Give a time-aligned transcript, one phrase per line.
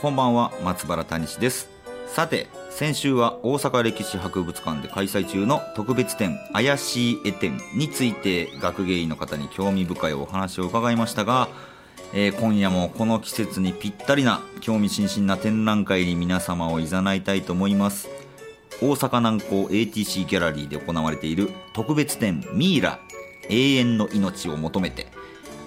[0.00, 1.68] こんばんは松原谷志です。
[2.06, 11.48] さて先週は大阪歴史博物館で開催中の特別展「怪しい絵展」について学芸員の方に興味深いお話を伺いましたが、
[12.14, 18.08] えー、今夜もこの季節にぴったりな興味津々な展覧会に皆様をいざないたいと思います。
[18.80, 23.00] 大阪南港 ATC ギャラリーで行われている特別展「ミイラ
[23.50, 25.08] 永遠の命を求めて」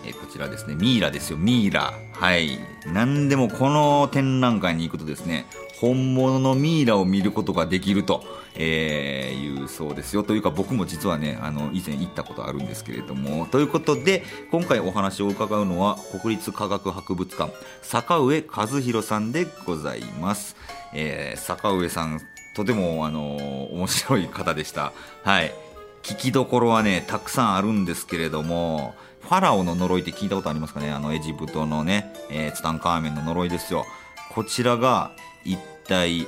[0.05, 1.93] えこちらですね、ミイラですよ、ミイラ。
[2.11, 2.59] はい。
[2.85, 5.45] 何でもこの展覧会に行くとですね、
[5.79, 8.23] 本物のミイラを見ることができると、
[8.55, 10.23] えー、いうそうですよ。
[10.23, 13.47] というか僕も実はね、あの、以前行ったことあるんですけれども。
[13.47, 20.55] ということで、今回お話を伺うのは、国立科学博物館、坂上和弘さんでございます。
[20.93, 22.21] えー、坂上さん、
[22.55, 24.93] とても、あのー、面白い方でした。
[25.23, 25.53] はい。
[26.03, 30.91] 聞きどころはね、たくさんあるんですけれども、ファラオの呪いって聞いたことありますかね？
[30.91, 33.85] あのエジプトのね、えー、ツタンカーメンの呪いですよ。
[34.29, 35.11] こちらが
[35.45, 36.27] 一体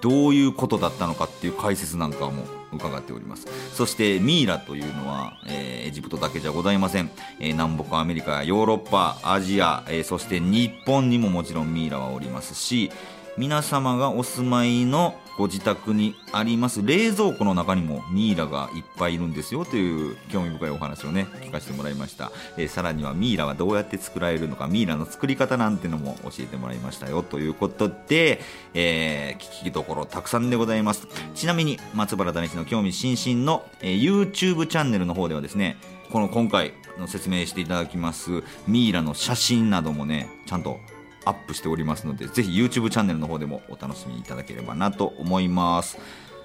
[0.00, 3.46] どういうことだったのかっていう解説なんかも伺っております。
[3.74, 12.92] そしてミイラというのは、えー、エジプトだけじゃございません、えー、南北アメリカヨーロッパアジア、えー、そして日本にももちろんミイラはおりますし
[13.38, 28.40] 皆様がお住まいのご自宅にあります冷蔵庫の中にもミイラがいっぱいいるんですよという興味深いお話をね聞かせてもらいました、えー、さらにはミイラはどうやって作られるのかミイラの作り方なんてのも教えてもらいましたよということで、
[28.72, 31.06] えー、聞きどころたくさんでございます。
[31.34, 35.76] ちなみに松原谷氏の興味津々の、えー、YouTube チャンネルの方ではですね
[36.10, 40.80] この今回の説明していただきますミイラの写真などもねちゃんと
[41.26, 45.98] アップしておりますのでぜひ YouTube チャンネルの方でもお楽しみいただければなと思います。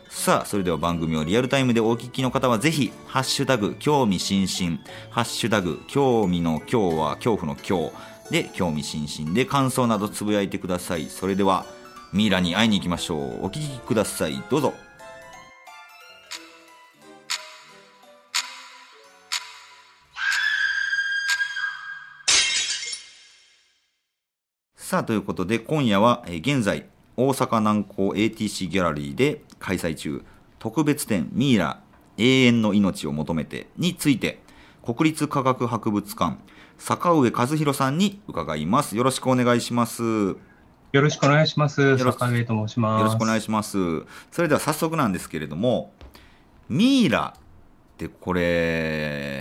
[0.09, 4.79] さあそれでは番組をリアルタイムでお聞きの方はぜひハッシュタグ興味津々。
[5.09, 8.31] ハッシュタグ興味の今日は恐怖の今日。
[8.31, 9.33] で興味津々。
[9.33, 11.05] で感想などつぶやいてください。
[11.05, 11.65] それでは
[12.11, 13.45] ミイラに会いに行きましょう。
[13.45, 14.43] お聞きください。
[14.49, 14.73] どうぞ。
[24.91, 26.85] さあ、ということで、今夜は、え現在、
[27.15, 30.21] 大阪南港 ATC ギャラリーで開催中、
[30.59, 31.79] 特別展ミイラ
[32.17, 34.41] 永遠の命を求めてについて、
[34.83, 36.35] 国立科学博物館、
[36.77, 38.97] 坂上和弘さんに伺います。
[38.97, 40.03] よろしくお願いします。
[40.03, 40.35] よ
[40.91, 41.97] ろしくお願いします。
[41.97, 42.99] 坂上と申します。
[42.99, 43.77] よろしくお願いします。
[44.29, 45.93] それでは早速なんですけれども、
[46.67, 47.41] ミイラっ
[47.95, 49.40] てこれ、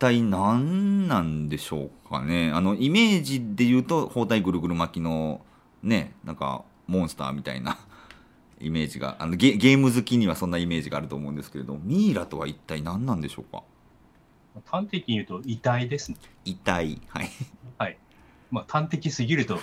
[0.00, 2.50] 体何なんでしょうかね。
[2.52, 5.40] あのイメージで言うと包帯ぐるぐる巻きの
[5.84, 7.78] ねなんかモンスターみたいな
[8.60, 13.62] イメージがあのゲゲーム好きにはそんなイメージがあると思うんですけれどミイラとは一体何なんでしょうか？
[14.66, 16.18] 端的に言うと遺体ですね。
[16.44, 17.00] 遺体。
[17.08, 17.28] はい、
[17.78, 17.98] はい。
[18.50, 19.60] まあ、端的すぎると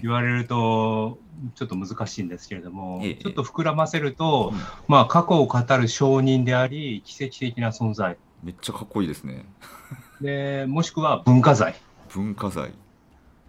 [0.00, 1.18] 言われると
[1.56, 9.44] ちょっと難しいんですけれども、ちょっと膨らませると、うん、まあ、過去を語る証人であり奇跡的な存在めっちゃかっこいいですね。
[10.20, 11.74] でもしくは文化財。
[12.08, 12.72] 文化財。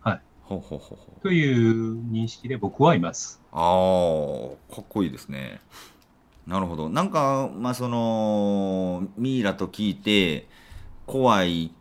[0.01, 0.21] はい。
[0.41, 3.41] ほうほうほうほうという認識で僕はいます。
[3.51, 5.61] ああ、かっこいいですね。
[6.47, 6.89] なるほど。
[6.89, 10.47] なんか、まあ、その、ミイラと聞いて、
[11.05, 11.71] 怖い、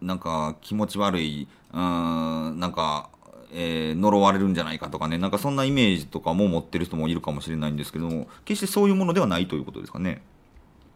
[0.00, 3.10] なんか気持ち悪い、うん、なんか、
[3.52, 10.22] えー、呪われるんじゃないかとかね、なんかそんなイメージとかも持ってる人もいるかもしれないんですけども、決してそういうものではないということですかね。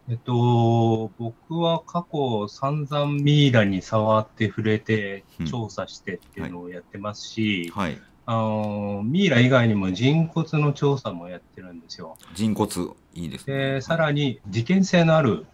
[0.09, 12.17] えっと、僕は過去散々ミイラに触って触れて調査してっていうのをやってますし、はい、はい、あのミイラ以外にも人骨の調査もやってるんですよ。
[12.33, 12.71] 人骨、
[13.13, 13.55] いいですね。
[13.55, 15.45] で、さらに事件性のある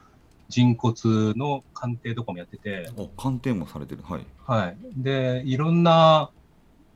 [0.50, 0.94] 人骨
[1.36, 2.90] の鑑定とかもやってて。
[3.18, 4.04] 鑑定もされてる。
[4.04, 4.26] はい。
[4.46, 4.78] はい。
[4.96, 6.32] で、いろんな、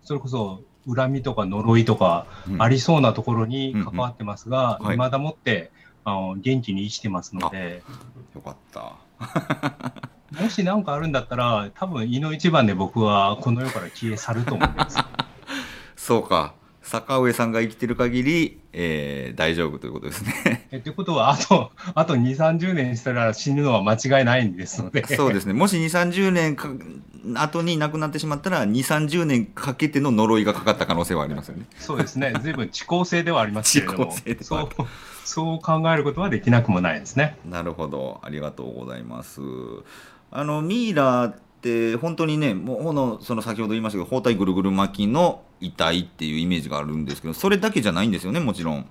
[0.04, 2.26] それこそ恨みとか呪いとか
[2.58, 5.72] ありそうなところに関わってますが、い、ま、だもって、
[6.04, 7.84] あの元気に生きてますので。
[8.36, 8.96] よかった。
[10.42, 14.98] もし何かあるんだったら、多分、胃の一番で僕はこの世から消え去ると思います。
[15.96, 16.54] そうか。
[16.82, 20.68] 坂上さんが生きてる限り、えー、大丈夫ということですね。
[20.72, 25.06] えということは、あと、あと2、30年したら死ぬのは間違いないんですので。
[25.16, 25.54] そうですね。
[25.54, 26.70] もし2、30年か
[27.36, 31.66] 後に亡くなってしまったら、2、30年かけての呪いがかかった可能性はありますよね。
[31.78, 32.34] そうですね。
[32.42, 34.70] 随分遅効性ではありますけれども、 そう
[35.24, 37.38] そう考えることはできなくもないですね。
[37.46, 38.20] なるほど。
[38.24, 39.42] ありがとうございます。
[40.32, 48.86] あの、ミイラって本当にねもうのその先ほど言いましたけど包帯ぐるぐる巻きの遺体っていうイメージがあるんですけどそれだけじゃないんですよねもちろん。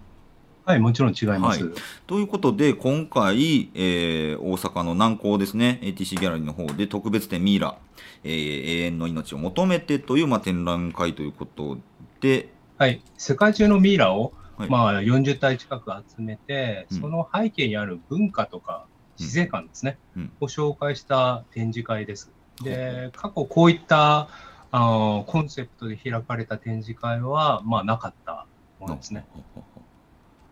[0.64, 1.64] はいもちろん違います。
[1.64, 1.74] はい、
[2.06, 7.76] ということで今回、えー、大阪の南港ですね ATC ギャラリーの方で特別展ミイラ、
[8.22, 11.78] えー、永遠の命を求めてという、まあ、展覧会ということ
[12.20, 12.50] で。
[12.78, 14.32] はい世界中のミイラを、はい、
[14.68, 18.86] まあ、40体近く集めて、その背景にある文化とか
[19.18, 22.30] 自然観ですね、うん、を紹介した展示会です。
[22.62, 24.28] で、過去こういった
[24.72, 28.46] あのコンセプトで開かれた展示会は、まあ、なかった
[28.78, 29.26] ものですね。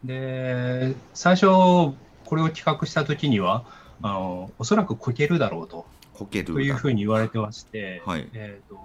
[0.05, 1.97] で、最初、こ
[2.37, 3.65] れを企画したときには、
[4.01, 5.87] あのおそらくこけるだろうと。
[6.13, 8.79] こけるというふうに言われてまして、はい、えーと、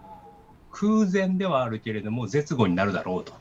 [0.72, 3.34] 空前ではあるけれども、絶後になるだろうと。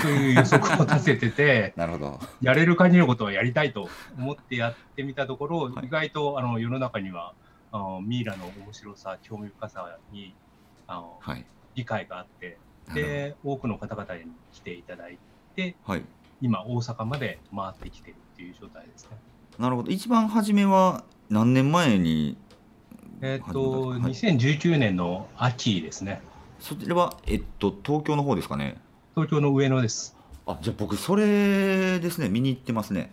[0.00, 7.34] という予測を立ててて、 なるほどやれる限りのことはやりたいと思ってやってみたところ、はい、意外とあの世の中には、
[7.72, 10.34] あのミイラの面白さ、興味深さに
[10.86, 12.58] あの、はい、理解があって、
[12.94, 15.18] で、多くの方々に来ていただい
[15.54, 16.02] て、はい、
[16.40, 19.16] 今、大阪まで回ってきてるっていう状態ですね。
[19.58, 19.90] なるほど。
[19.90, 22.38] 一番初めは何年前に
[23.20, 26.22] えっ、と、はい、2019年の秋ですね。
[26.60, 28.76] それは、えっと、東京の方ですかね。
[29.18, 30.16] 東京の上野です。
[30.46, 33.10] あ、じゃあ僕、それですね、見に行ってますね。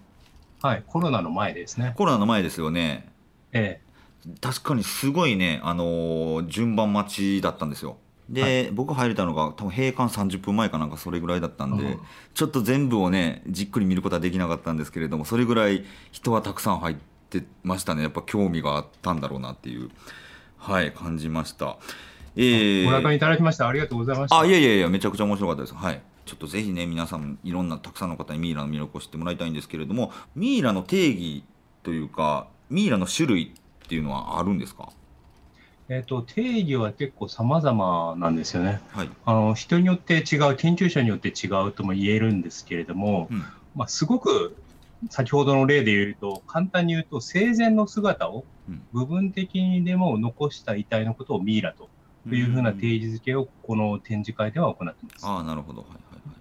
[0.61, 1.95] はい、コロナの前ですね。
[1.97, 3.11] コロナの前ですよね。
[3.53, 3.81] え
[4.27, 4.29] え。
[4.39, 7.97] 確かにすごいね、あのー、順番待ちだったんですよ。
[8.29, 11.99] で、はい、僕入れたのが多分閉館30分前かなんかそれぐらいだったんで、うん、
[12.35, 16.95] ちょっと全部をねじっくり見ることはできなかったんですけれどもそれぐらい人はたくさん入っ
[17.29, 19.91] てましたねやっぱ興味があったんだろうなっていう
[20.57, 21.77] はい感じました。
[22.35, 23.67] えー、ご覧いただきました。
[23.67, 24.39] ありがとうございました。
[24.39, 25.73] あいやいやいやめちゃくちゃ面白かったです。
[25.73, 26.01] はい。
[26.25, 31.43] ちょっとぜひね皆さんいろんなたくさんの方にミイラの魅力を知ってもらいたいんですけれどもミイラの定義
[31.83, 33.53] というかミイラの種類
[33.85, 34.89] っていうのはあるんですか？
[35.87, 43.45] えーと、定義は結構様々なんですよね、はい、あの人によって違う、研究者によって違うとも言えるんですけれども、うん、
[43.75, 44.55] まあ、すごく
[45.11, 48.45] 先ほどの例で言うと、簡単に言うと、生前の姿を
[48.93, 51.87] 部分的にでも残した遺体のことをミイラと
[52.29, 55.25] いうふうな定義づけを、この展示会では行っています。
[55.27, 56.35] あなるほど、はいはいは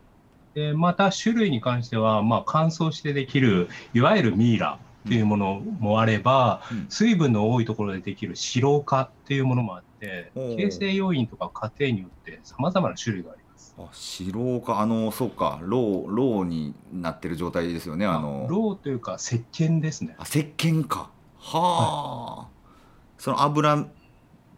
[0.69, 13.75] い、でまた種類に関しては、まあ、乾燥してできる、いわゆるミイラっていうものもあれば、うん、水分の多いところでできる屍蝋化っていうものもあって、形成要因とか過程によってさまざまな種類があります。
[13.79, 18.47] あ屍蝋化、あの、そうか、ロー、ローになってる状態ですよね、あの。
[18.49, 20.15] 蝋というか、石鹸ですね。
[20.19, 21.11] あ、石鹸か。
[21.39, 22.47] はあ、はい、
[23.19, 23.87] その油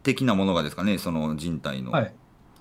[0.07, 1.91] 的なものがですかね、その人体の。
[1.91, 2.15] はい。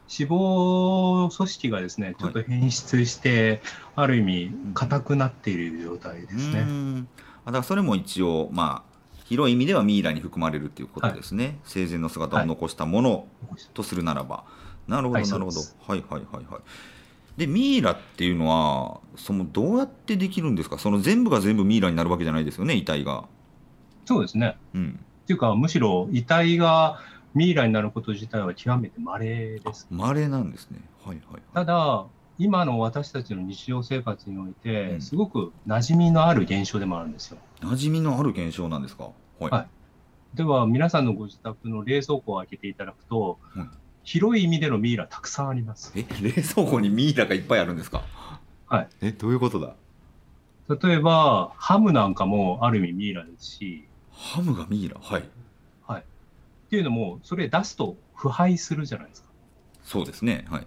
[0.08, 3.62] 脂肪組織がですね、ちょっと変質して、
[3.94, 7.06] はい、ある意味、硬くなっている状態ですね。
[7.46, 8.96] だからそれも一応、まあ、
[9.26, 13.28] 広い意味ではミイラに含まれるということですね、はい、生前の姿を残したもの
[13.74, 14.46] とするならば、は
[14.88, 16.62] い、なるほど、なるほど、はいはいはいはい。
[17.38, 20.78] でミイラっていうのはそのどうやってできるんですか？
[20.78, 23.26] その全部が全部ミイラになるわけじゃないですよね遺体が。
[24.06, 24.58] そうですね。
[24.76, 27.00] うん、っていうかむしろ遺体が
[27.36, 29.88] ミイラになること自体は極めて稀です。
[29.92, 30.80] 稀なんですね。
[31.06, 32.06] はいはい、はい、ただ
[32.38, 37.38] 今の私たちの日常生活において、すごく馴染みのある現象でもあるんですよ。
[37.62, 39.04] 馴染みのある現象なんですか？
[39.40, 39.52] はい。
[39.52, 39.68] はい、
[40.38, 43.72] では、皆さんのご自宅の冷蔵庫を開けていただくと、うん、
[44.04, 45.94] 広い意味でのミイラたくさんあります。
[45.96, 48.04] え、冷蔵庫にミイラがいっぱいあるんですか？
[48.66, 48.88] はい。
[49.02, 49.76] え、どういうことだ？
[50.82, 53.86] 例えば、ハムなんかもある意味ミイラですし。
[54.12, 55.22] ハムがミイラ、はい。
[55.22, 55.30] はい。
[56.76, 59.30] っていうのも、それ出すと腐敗するじゃないですか。
[59.86, 60.46] そうですね。
[60.50, 60.64] はい。
[60.64, 60.66] っ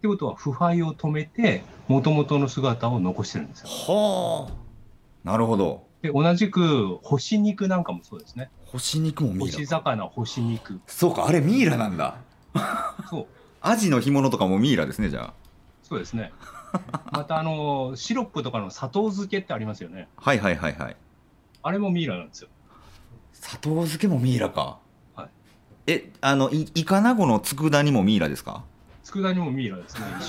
[0.00, 3.68] てことは腐敗を止めてもともとの姿を残してるんですよ。
[3.68, 5.86] はあなるほど。
[6.00, 8.50] で同じく干し肉なんかもそうですね。
[8.64, 10.80] 干し肉もミイラ干し魚干し肉。
[10.86, 12.16] そうかあれミイラなんだ。
[13.10, 13.26] そう。
[13.60, 15.34] アジの干物とかもミイラですねじゃあ。
[15.82, 16.32] そうですね。
[17.12, 20.08] またあのシロップとかの砂糖漬けってありますよね。
[20.16, 20.96] はいはいはいはい。
[21.62, 22.48] あれもミイラなんですよ。
[23.34, 24.78] 砂糖漬けもミイラか。
[25.88, 25.96] はい。
[25.96, 28.62] えあのいイカナゴの佃煮もミイラですか？
[29.04, 30.00] 佃煮もミイラですね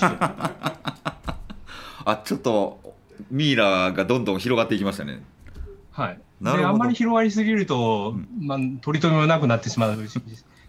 [2.04, 2.80] あちょっと
[3.30, 5.22] ミイラがどんどん広がっていきましたね。
[5.92, 6.20] はい。
[6.40, 6.68] なるほど。
[6.70, 9.98] あんまり広がりすぎると、うん、まあ、取り留めもなくなってしまう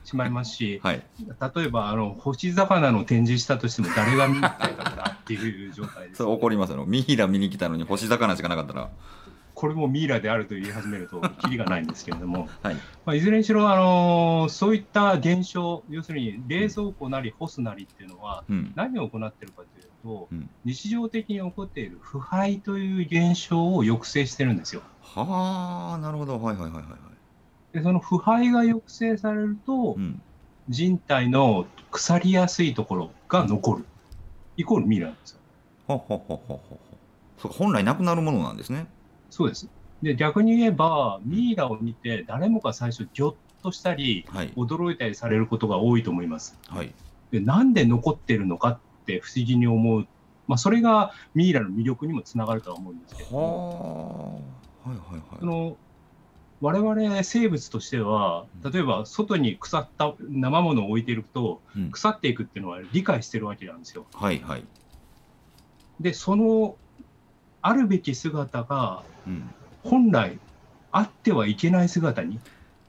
[0.04, 1.02] しまいますし、はい、
[1.56, 6.84] 例えばあの干し魚の展示したとしても誰が見たいかっていう状態です、 それ怒りますよ。
[6.86, 8.90] ミイラ見に来たのに干し魚しかなかったら
[9.62, 12.76] これもミイラであると言い始めると、 きりがないんですけれども、はい。
[13.06, 18.72] まあ、いずれにしろ、あのそういった現象、要するに冷蔵庫なり干すなりっていうのは、うん。
[18.74, 20.50] 何を行っているかというと、うん。
[20.66, 24.82] 日常的に起こっている腐敗という現象を抑制してるんですよ。
[25.00, 26.42] はあなるほど。
[26.42, 27.00] はいはいはいはいはい。
[27.74, 30.20] でその腐敗が抑制されると、うん。
[30.70, 33.86] 人体の腐りやすいところが残る、
[34.58, 35.40] イコールミイラなんですよ。
[35.88, 36.80] ほほほほほほ
[37.38, 38.88] そうか本来なくなるものなんですね
[39.32, 39.68] そうです。
[40.04, 46.60] で、逆に言えば、ミイラを見て、誰もが最初、ぎょっとしたり、はい驚いたりされることが多いと思います。
[46.68, 46.94] はい
[47.32, 50.08] で、なんで残ってるのかって不思議に思う。
[50.48, 54.44] まあ、それがミイラの魅力にもつながるとは思うんですけどはも、
[54.86, 55.78] あはいはいはいその、
[56.60, 64.06] 我々生物としては、例えば外に腐った生ものを置いていると、うん腐っていくっていうのは理解してるわけなんですよ。
[64.14, 64.64] はいはい
[66.02, 66.76] で、その、
[67.62, 69.11] あるべき姿が、うん
[69.84, 70.40] 本来
[70.92, 72.40] あってはいけない姿に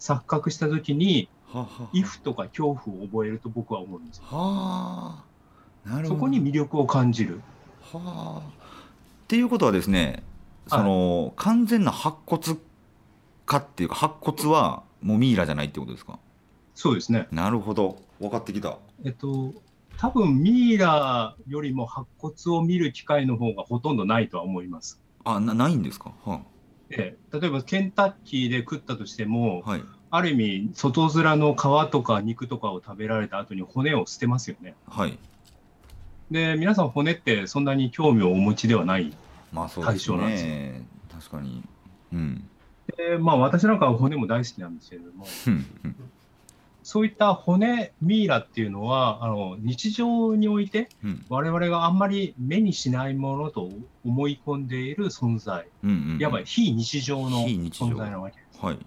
[0.01, 4.25] 錯覚したときに、ははは畏怖とか恐怖を覚えると僕は思うんですよ。
[4.25, 5.25] は
[5.85, 5.89] あ。
[5.89, 6.15] なるほど。
[6.15, 7.41] そこに魅力を感じる。
[7.93, 8.49] はあ。
[9.25, 10.23] っていうことはですね
[10.69, 12.59] その、完全な白骨
[13.47, 16.19] 化っていうか白骨はもうミイラじゃないってことですか？
[16.75, 17.29] そうですね。
[17.31, 17.99] なるほど。
[18.21, 18.79] 分かってきた。
[19.05, 19.53] えっと、
[19.99, 25.02] 多分ミイラよりも白骨を見る機会の方がほとんどないとは思います。
[25.25, 26.13] あなないんですか？
[26.25, 26.41] は
[26.89, 29.85] で例えばケンタッキーで食ったとしても、あはい。
[30.15, 34.75] ある意味、外面の皮とか肉とかを食べられた後に骨を捨てますよね。
[34.87, 35.19] はい。
[36.31, 39.15] で、皆さん骨ってそんなに興味をお持ちではない。
[39.53, 41.63] まあそうです対象なんですね確かに。
[42.13, 42.49] うん。
[42.99, 45.25] で、まあ私なんかは骨も大好きなんですけれども、
[46.83, 51.25] そういった骨ミイラっていうのは、あの日常においてうん。
[51.29, 53.69] 我々があんまり目にしないものと
[54.05, 58.61] 思い込んでいる存在、うんうんいわば非日常の存在なわけです。
[58.61, 58.79] はい。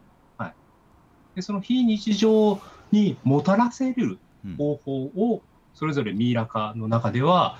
[1.35, 2.61] でその非日常
[2.91, 4.55] にもたらせるうん。
[4.57, 5.41] 方法を、
[5.73, 7.57] それぞれミイラ化の中では、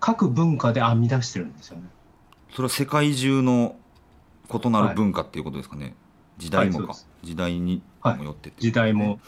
[0.00, 1.84] 各文化で編み出してるんですよね。
[2.50, 3.76] それは世界中の
[4.52, 5.94] 異なる文化っていうことですかね、
[6.38, 9.18] 時代もか、はい時代にはいもよってって時代も。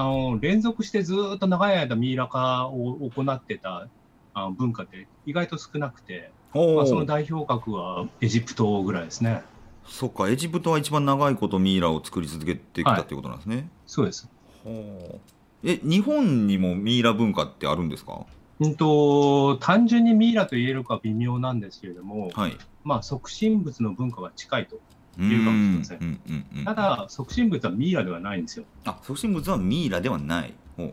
[0.00, 3.86] あの連続してずーっと長い間ミイラ化を行ってた
[4.32, 9.42] あの文化って意外と少なくて、まあ、その代表格はエジプトぐらいですね。
[9.84, 14.28] そっかエジプトは一番長いことミイラを作り続けてきたっていうことなんですね、そうです。
[15.62, 18.24] え日本にもミイラ文化ってあるんですか？
[18.60, 24.78] うんと単純にミイラと言えるか微妙なんですけれども、はいまあ、即身仏の文化が近いと。
[25.18, 26.64] ういうかもしれません。
[26.64, 28.64] ただ、即身仏はミイラではないんですよ。
[28.84, 30.54] あ即身仏はミイラではない。
[30.76, 30.92] ほう。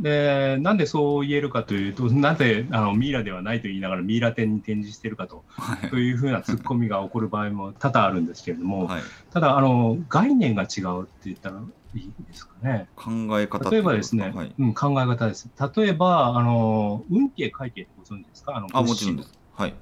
[0.00, 5.90] で、なんでそう言えるかというと、 なぜあのミイラではないと言いながらミイラ展に展示しているかとはい。
[5.90, 9.02] というふうなツッコミが起こる場合も多々あるんですけれども、はい。
[9.30, 11.62] ただあの、概念が違うって言ったら
[11.94, 12.88] いいですかね。
[12.94, 15.48] 考え方例えばですね、はい、うん、考え方です。
[15.76, 18.54] 例えば、あの運慶会計ってご存知ですか？
[18.56, 19.32] あのあもちろんです。
[19.54, 19.74] はい、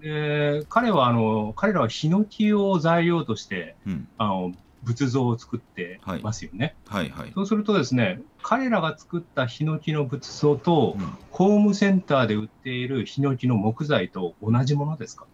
[0.00, 6.76] で彼はあの、彼らはヒノキを材料としてうん、あの仏像を作ってますよね。
[6.86, 7.32] はいはい。
[7.34, 11.06] そうするとですね、彼らが作ったヒノキの仏像と、うん。
[11.32, 15.26] ホームセンターで売っているヒノキの木材と同じものですか？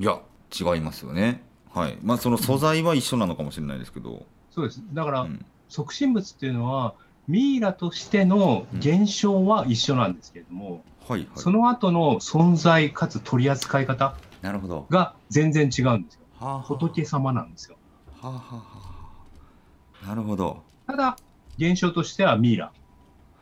[0.00, 0.20] いや
[0.58, 1.42] 違いますよね。
[1.72, 1.98] はい。
[2.02, 4.82] まあその素材は一緒なのかもしれないですけど、そうです。
[4.92, 5.44] だから、うん。
[5.68, 6.94] 即身仏っていうのは、
[7.28, 11.28] ミイラとしての現象は一緒なんですけれども、はいはい。
[11.36, 14.86] その後の存在かつ取り扱い方なるほど。
[14.90, 16.20] が全然違うんですよ。
[16.38, 16.62] はあはあ。
[16.62, 17.76] 仏様なんですよ。
[18.20, 18.62] はあはあは
[20.04, 20.06] あ。
[20.08, 20.62] なるほど。
[20.86, 21.16] ただ、
[21.58, 22.72] 現象としてはミイラ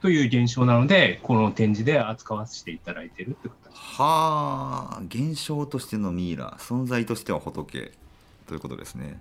[0.02, 3.80] という現象なので、この展示で扱わせていただいているってことです。
[4.00, 5.02] はあ。
[5.06, 6.56] 現象としてのミイラ。
[6.58, 7.92] 存在としては仏。
[8.46, 9.20] ということですね。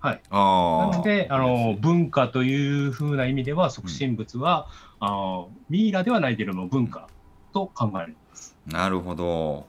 [0.00, 0.20] はい。
[0.30, 0.90] ああ。
[0.92, 4.68] なので、あの文化というふうな意味では、即身仏は、
[5.00, 7.08] あのミイラではないけれども文化
[7.52, 8.56] と考えます。
[8.66, 9.66] なるほど。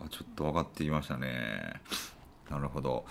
[0.00, 1.80] あちょっと分かってきましたね。
[2.50, 3.04] なるほど。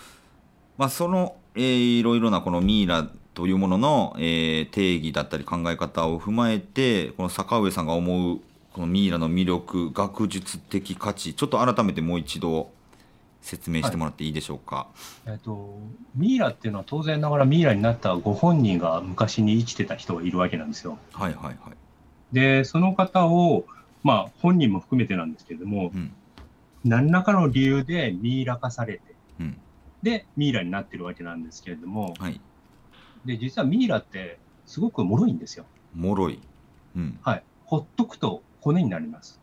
[0.77, 8.39] まあその、えーいろいろなこのミイラというものの、えー定義だったり考え方を踏まえてこの坂上さんが思う
[8.73, 12.71] このミイラの魅力学術的価値ちょっと改めてもう一度
[13.41, 14.87] 説明してもらっていいでしょうか、
[15.25, 15.77] えっと、
[16.15, 20.97] ミイラっていうのは当然ながらミイラになったご本人が昔に生きてた人がいるわけなんですよ。
[21.13, 21.55] はい、はいはい。
[22.33, 23.65] で、その方を、
[24.03, 26.13] まあ本人も含めてなんですけれども、うん
[26.85, 29.01] 何らかの理由でミイラ化されて、
[29.39, 29.57] うん
[30.01, 32.39] で、ミイラになってるわけなんですけれども、はい
[33.25, 35.65] で、実はミイラってすごく脆いんですよ。
[35.95, 36.39] 脆い
[36.95, 37.43] うんはい。
[37.65, 39.39] ほっとくと骨になります。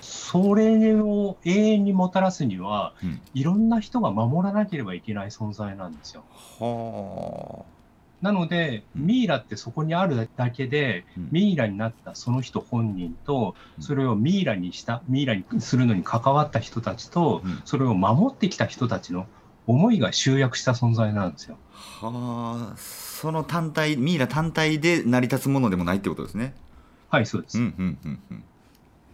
[0.00, 6.24] それを永遠にもたらすには、うん、いろんな人が守らなければいけない存在なんですよ。
[6.58, 7.64] は
[8.22, 19.26] なので、うん、ミイラってそこにあるだけで、うん、ミイラになったその人本人と、それをミイラにした、ミイラにするのに関わった人たちと、それを守ってきた人たちの
[19.66, 21.56] 思いが集約した存在なんですよ。
[21.72, 26.54] はあ、その単体、ミイラ単体で成り立つものでもないってことですね。
[27.08, 27.58] はい、そうです。
[27.58, 28.44] うんうんうんうん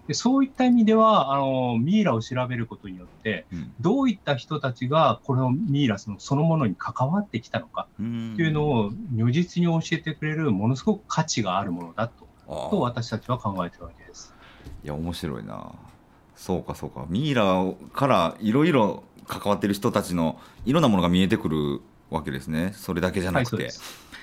[0.07, 14.33] でそういった意味ではあのミイラを調べることによって、うん、どういった人たちがこのミイラそのそのものに関わってきたのかっていうのを如実に教えてくれるものすごく価値があるものだとと私たちは考えてるわけです。
[14.85, 15.73] いや面白いな。
[16.37, 17.07] そうかそうか。
[17.09, 22.73] ミイラからいろいろ関わってる人たちのいろんなものが見えてくるわけですね。
[22.75, 23.65] それだけじゃなくて。
[23.65, 23.73] はい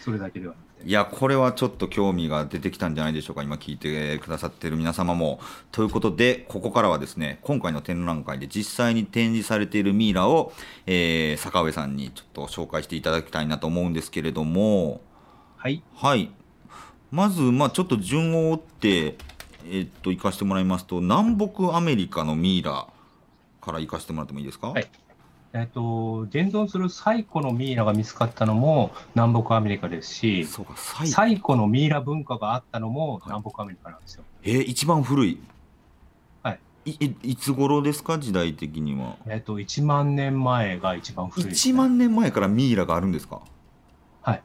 [0.04, 3.44] それだけではいやこれはちょっと興味が出てきたんじゃないでしょうか。
[3.44, 5.40] 今聞いてくださってる皆様も。
[5.72, 10.52] ということでここからはですね今回の展覧会で実際に展示されているミイラを、
[10.86, 15.02] えー、坂上さんにちょっと紹介していただきたいなと思うんですけれども。
[15.58, 15.82] はい。
[15.96, 16.32] はい。
[17.12, 19.16] まずまあちょっと順を追って
[19.66, 22.88] えー、っと行かせてもらいますと南北アメリカのミイラ
[23.62, 24.68] から行かせてもらってもいいですか？
[24.68, 24.90] はい
[25.56, 30.48] えっと、現存する最古のミイラが見つかったのも南北アメリカですし、
[31.06, 34.24] 最古のミイラ文化があったのも南北アメリカなんですよ。
[34.44, 35.40] はい、えー、一番古い？
[36.42, 36.60] はい
[36.92, 37.16] い。
[37.22, 39.16] いつ頃ですか、時代的には。
[39.28, 43.42] えっと、1万年前が一番古い、ね、1万年前からミイラがあるんですか？
[44.24, 44.42] はい。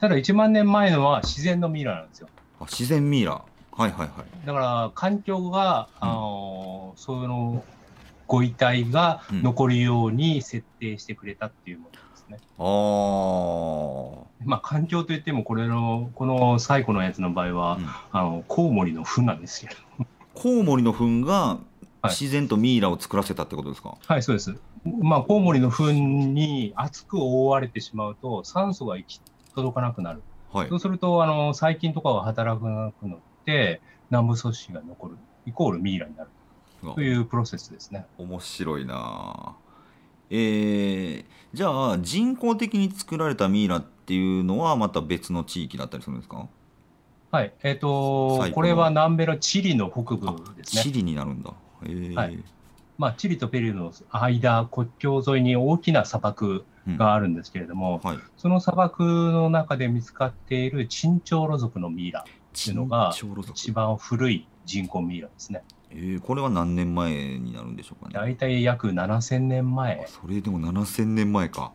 [0.00, 2.28] ただ、1万年前のは自然のミイラなんですよ。
[2.60, 3.32] あ自然ミイラ。
[3.32, 3.44] はい
[3.78, 4.46] はいはい。
[4.46, 7.62] だから、環境が、あの、うん、そういうの、
[8.26, 12.38] ご遺体が残るように設定してくれたっていうものですね。
[12.58, 20.06] うん、あまあ、環境といっても、これの、この最古のやつの場合は、うん、あのコウモリの糞なんですけど。
[20.34, 21.58] コウモリの糞が
[22.04, 24.54] 自然とミイラを作らせたってことですか、はい、はい、そうです。
[25.00, 29.20] まあ、コウモリの糞に厚く覆われてしまうと、酸素が行き
[29.54, 30.22] 届かなくなる。
[30.52, 33.80] はい、そうすると、あの細菌とかが働かなくなって、
[34.10, 35.16] 南部組織が残る、
[35.46, 36.30] イコールミイラになる。
[36.82, 38.06] というプロセスですね。
[38.18, 39.54] 面白いな
[40.30, 46.48] えー、じゃあ人工的に作られたミイラっていうのはまた別の地域だったりするんですか？
[47.30, 50.82] はい、えっ、ー、とこれは南米のチリの北部ですね。
[50.82, 51.52] チリになるんだ。
[51.84, 52.42] えー、はい。
[52.98, 56.64] まあ、チリとペルーの間、国境沿いに大きな砂漠
[56.96, 62.24] があるんですけれども、うんはい、その砂漠の中で見つかっているチンチョウロ族のミイラっ
[62.58, 63.12] ていうのが、
[63.52, 65.62] 一番古い人工ミイラですね。
[65.98, 68.14] えー、これは何年前になるんでしょうかね？
[68.14, 70.06] 大体約7000年前。
[70.06, 71.72] それでも7000年前か。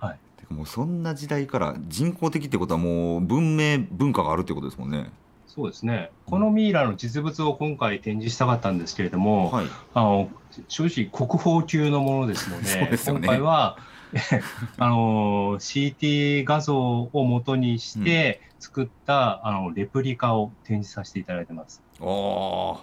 [0.00, 0.18] はい。
[0.38, 5.10] てかもうそんな時代から人工的ってことはもう文明文化があるってことですもんね。
[5.46, 6.10] そうですね。
[6.24, 10.30] このミイラの実物を今回展示したかったんですけれども、はい、あの
[10.68, 13.76] 正直国宝級のものですので、 でね、今回は
[14.78, 21.82] あの CT 画像を元にして作った、うん、あのレプリカを展示させていただいてます。
[22.00, 22.04] あ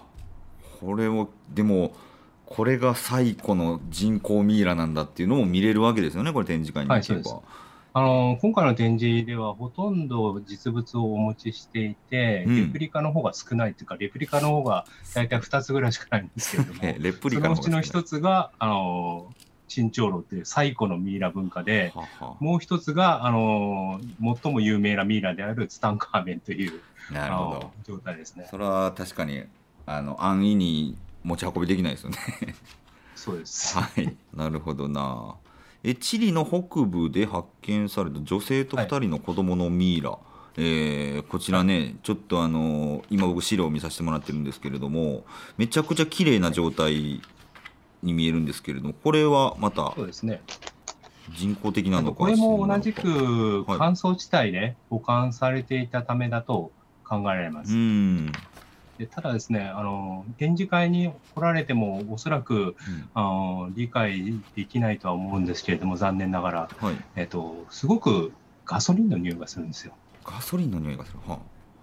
[0.06, 0.09] あ。
[0.80, 1.94] これをでも
[2.46, 6.90] これが最古の人工ミイラなんだっていうのも見れるわけですよねこれ展示会に。
[6.90, 7.04] はい
[7.92, 19.34] あの今回の展示ではほとんど実物をお持ちしていて、うん、レプリカの方が少ないというか、レプリカの方が大体2つぐらいしかないんですけれども、 レプリカのそのうちの1つが、あの
[19.68, 22.36] 珍長老っていう最古のミイラ文化で、はは。
[22.40, 24.00] もう1つが、あの
[24.42, 26.80] 最も有名なミイラであるツタンカーメンという
[27.12, 27.72] なるほど。
[27.86, 28.48] 状態ですね。
[28.50, 29.44] それは確かに
[29.90, 32.18] あの安易に持ち運びできないですよね。
[33.16, 33.76] そうです。
[33.76, 34.16] はい。
[34.36, 35.34] なるほどな。
[35.84, 40.20] えチリの北部で発見された女性と2人の子供のミイラ、はい、
[40.58, 45.24] えー、こちらね、はい、ちょっとあの今僕資料を見させてもらってるんですけれども
[45.58, 47.22] めちゃくちゃ綺麗な状態
[48.04, 50.42] に見えるんですけれどもこれはまたそうですね。
[51.32, 56.72] 人工的なのかこれも同じく乾燥地帯で保管されていたためだと
[57.08, 57.74] 考えられます。
[57.74, 58.32] うん
[59.00, 62.76] でただですねあの、展示会に来られても、おそらく、うん、
[63.14, 68.34] あの理解できないとは思うんですけれども、残念ながら、はい、えっと、すごく
[68.66, 69.94] ガソリンの匂いがするんですよ。
[70.26, 71.40] ガソリンの匂いがする、は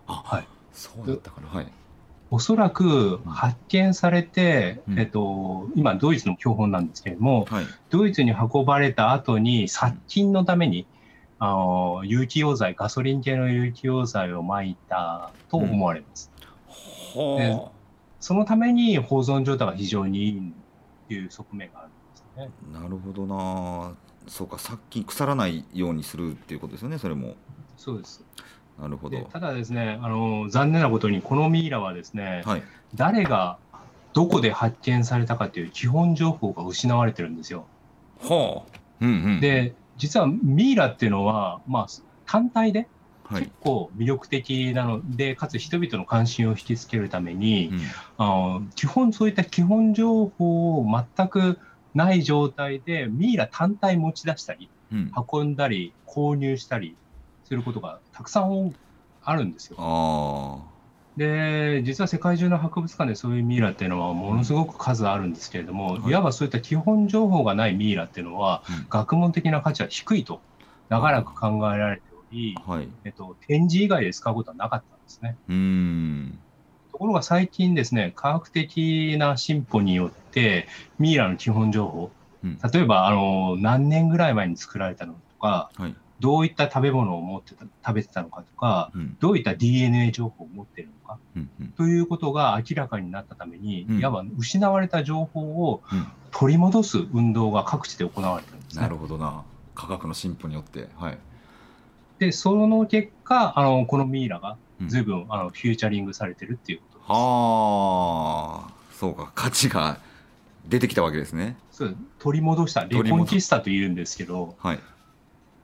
[0.07, 1.67] あ、あはい、そうだったかな、はい。
[2.31, 10.87] おそらく発見されて、うん、えっと、今、ドイツの標本なんですけれども、はい、ドイツに運ばれた後に殺菌のために、
[11.39, 16.31] あの有機溶剤、ガソリン系の有機溶剤をまいたと思われます。
[17.17, 17.59] で
[18.21, 21.93] そのために保存状態が非常にいいっていう側面があるん
[22.49, 22.81] ですね。
[22.81, 23.95] なるほどな。
[24.29, 27.35] そうか、さっき腐らないようにするっていうことですよね、それも。
[27.77, 28.25] そうです。
[28.81, 29.21] なるほど。
[29.33, 32.63] ただですね、あの残念なことにこのミイラはですね、はい、
[32.95, 33.59] 誰が
[34.13, 37.67] どこで発見されたかという基本情報が失われてるんですよ。
[38.21, 38.79] はあ。
[39.01, 41.87] うんうん、で、実はミイラっていうのは、まあ、
[42.27, 42.89] 単体で
[43.31, 47.81] 結構魅力的なので、はい、かつ人々の関心を引きつけるために、うん、
[48.19, 50.87] あ基本そういった基本情報を
[51.17, 51.59] 全く
[51.95, 56.97] ない状態でミイラ単体持ち出したり、うん、運んだり購入したり
[57.45, 58.75] することがたくさん
[59.25, 60.65] あるんですよ。
[61.17, 70.43] で実は世界中の博物館でそういうミイラっていうのはものすごく数あるんですけれども、うん、いわばそういった基本情報がないミイラっていうのは、学問的な価値は低いと
[70.91, 75.37] 長らく考えられてり、はい、えっと、展示以外で使うことはなかったんですね。
[75.49, 76.39] うん。
[76.93, 80.67] ところが最近ですね、科学的な進歩によって、
[80.99, 82.11] ミイラの基本情報、
[82.45, 95.83] うん、例えばあの何年ぐらい前に作られたのとか、はい、どういった食べ物を持ってた食べてたのかとか、うん、どういった DNA 情報を持っているのか、うんうん、ということが明らかになったために、うん、いわば失われた情報を
[96.31, 98.83] 取り戻す運動が各地で行われてるんですね。
[98.83, 99.45] なるほどな。
[99.75, 101.19] 科学の進歩によって、はい、
[102.19, 107.11] で、その結果、あの、このミイラが随分、うん、あの、フューチャリングされてるっていうことです。
[107.11, 109.99] はあ、そうか、価値が
[110.67, 111.57] 出てきたわけですね。
[111.71, 114.81] そう取り戻した、レコンキスタというんですけど、はい。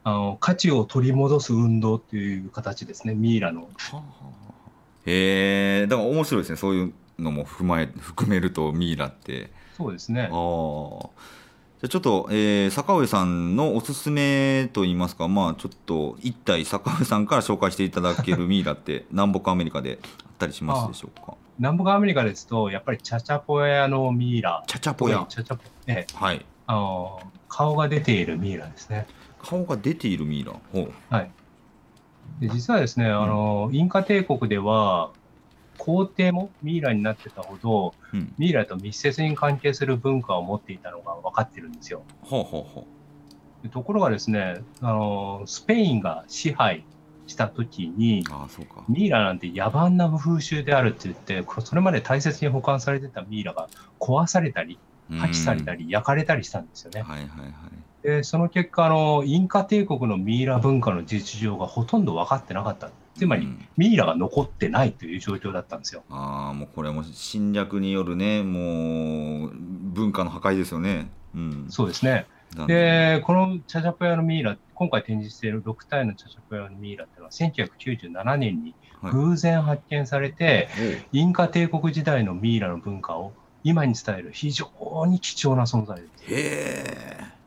[0.05, 3.69] あの、価値を取り戻す運動っていう形ですね、ミイラの。
[5.07, 9.51] へえ、だから面白いですね、そういうのも踏まえ、含めるとミイラって。
[9.77, 10.29] そうですね。
[10.31, 11.09] ああ。
[11.83, 21.35] じゃちょっと、えー、坂上さんのおすすめといいますか、まあ、ちょっと一体坂上さんから紹介していただけるミイラって 南北アメリカであったりしますでしょうか？
[21.59, 24.63] 南北アメリカですとやっぱりチャチャポヤのミイラ。
[24.69, 25.27] チャチャポヤ。
[25.29, 29.09] チャチャポええ、はい、あの顔が出ているミイラですね。
[29.43, 30.53] 顔が出ているミイラ？
[31.11, 31.31] はい。
[32.41, 35.11] で実はですね、あの、インカ帝国では、
[35.83, 42.05] 皇帝もミイラになってたほど、うん、ミイラと密接に関係する文化を持っていたのが分かってるんですよ。
[42.21, 42.87] ほうほうほ
[43.65, 43.69] う。
[43.69, 46.85] ところがですね、あのスペインが支配
[47.27, 48.25] した時に
[48.89, 53.69] ミイラなんて野蛮な風習であるって言ってそれまで大切に保管されてたミイラが
[53.99, 54.79] 壊されたり
[55.11, 57.03] 破棄されたり焼かれたりしたんですよね。
[57.03, 63.47] はいはいはい、でその結果あのインカ帝国のミイラ文化の実情がほとんど分かってなかったつまり、
[63.77, 66.03] ミイラが残ってないという状況だったんですよ。
[66.11, 71.09] ああ、もうこれも侵略によるね、もう文化の破壊ですよね。
[71.35, 72.27] うん、そうですね。
[72.67, 78.75] で、このチャチャポヤのミイラ、今回展示している6体のチャチャポヤのミイラっていうのは、1997年に
[79.11, 83.33] 偶然発見されて、はい、インカ帝国時代のミイラの文化を
[83.65, 84.67] 今に伝える非常
[85.07, 86.25] に貴重な存在です。
[86.29, 87.43] へ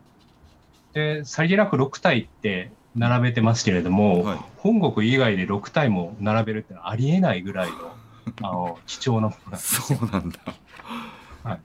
[0.94, 7.96] で、さりげなく6体って並べてますけれども、はい、本国以外で6体も並べるってのはありえないぐらいの
[8.42, 10.40] あの貴重なものなんですそうなんだ。
[11.44, 11.60] は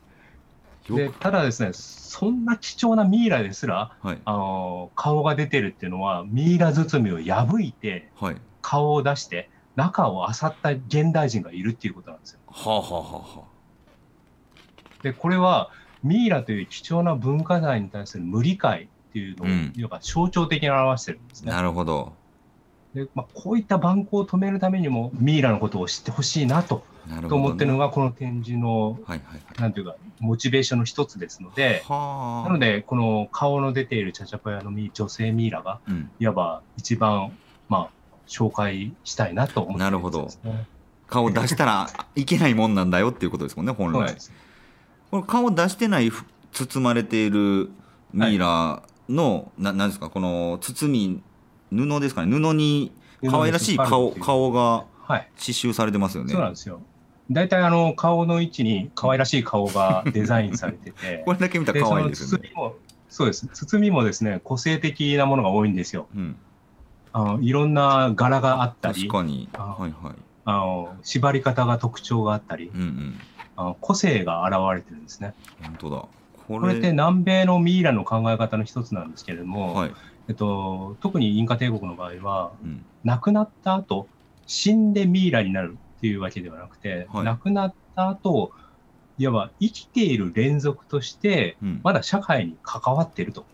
[0.90, 12.40] い、でただですね、そんな貴重なミイラですら、はい、あの顔が出てるっていうのは、ミイラ包みを破いて、はい、顔を出して、中を漁った現代人がいるっていうことなんですよ。
[12.47, 15.71] はあはあはあ、で、これは
[16.03, 21.51] ミイラという貴重な文化財に対する無理解っていうのを、うん、象徴的に表してるんですね。
[21.51, 22.12] なるほど。
[22.94, 37.31] でまあ、こういった蛮行を止めるためにもミイラのことを知ってほしいなとな、ね、と思ってるのがこの展示の、はいはいはい、なんていうかモチベーションの一つですのでなのでこの顔の出ているチャチャパヤの女性ミイラが、うん、いわば一番、
[37.68, 37.90] まあ、
[38.27, 40.29] 紹介したいなと思って、ね、なるほど。
[41.07, 44.16] 顔出したらいけないもんなんだよっていうことですもんね本来。
[45.12, 46.11] これ顔出してない
[46.53, 47.70] 包まれている
[48.12, 51.23] ミイラの、ななんですかこの包み
[51.87, 52.33] 布ですかね。
[52.33, 52.92] 布に
[53.29, 56.81] 可愛らしい顔顔が刺繍されてますよね、そうなんですよ。
[57.31, 61.23] 大体あの顔の位置に可愛らしい顔がデザインされてて。
[61.27, 62.53] これだけ見たら可愛いですよね。
[63.09, 63.46] そうです。
[63.49, 66.37] 包みもですね個性的なものが多いんですよ、うん、
[67.12, 69.49] あのいろんな柄があったり確かに。
[69.53, 70.14] はいはい。
[70.44, 73.20] あの縛り方が特徴があったり、うんうん、
[73.57, 75.35] あの個性が現れてるんですね。
[75.62, 76.05] 本当だ
[76.58, 79.92] これって南米のミイラの考え方の一つなんですけれども、はい、
[80.28, 84.08] えっと、特にインカ帝国の場合は、うん、亡くなった後
[84.46, 88.50] 死んでミイラになるっていうわけではなくて、はい、亡くなった後
[89.18, 93.44] いわば生きている連続として、まだ社会に関わっていると,、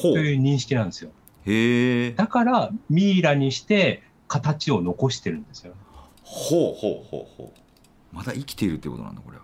[0.00, 1.10] という認識なんですよ。
[1.44, 5.74] へだからミイラにして形を残してるんですよ。
[6.22, 8.16] ほうほうほうほう。
[8.16, 9.43] まだ生きているってことなんだこれは。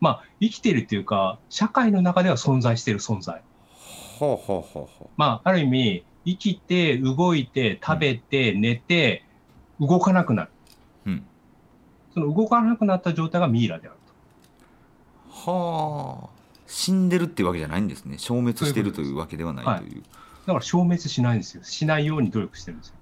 [0.00, 0.14] はい。
[0.14, 3.42] まあ、生きているっていうか、社会の中では存在している存在。
[4.18, 5.08] ほうほうほうほう。
[5.16, 9.24] まあ、ある意味、生きて、動いて、食べて、寝て、
[9.80, 10.50] 動かなくなる。
[11.06, 11.24] うん。
[12.12, 13.96] その動かなくなった状態がミイラである
[15.46, 16.28] はあ
[16.66, 20.02] 死んでるっていうわけじゃないんですね消滅してるというわけではないという
[20.46, 22.94] だから消滅しないんですよしないように努力してるんですよ